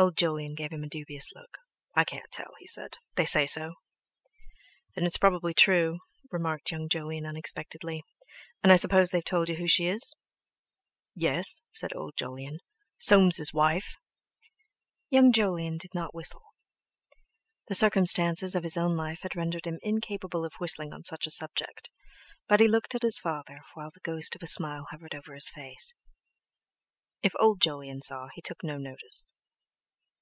[0.00, 1.58] Old Jolyon gave him a dubious look:
[1.96, 3.74] "I can't tell," he said; "they say so!"
[4.94, 5.98] "Then, it's probably true,"
[6.30, 8.04] remarked young Jolyon unexpectedly;
[8.62, 10.14] "and I suppose they've told you who she is?"
[11.16, 12.60] "Yes," said old Jolyon,
[12.96, 13.96] "Soames's wife!"
[15.10, 16.44] Young Jolyon did not whistle:
[17.66, 21.30] The circumstances of his own life had rendered him incapable of whistling on such a
[21.32, 21.90] subject,
[22.46, 25.50] but he looked at his father, while the ghost of a smile hovered over his
[25.50, 25.92] face.
[27.20, 29.28] If old Jolyon saw, he took no notice.